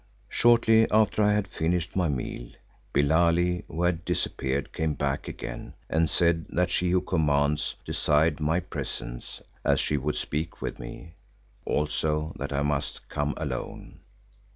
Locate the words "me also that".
10.79-12.51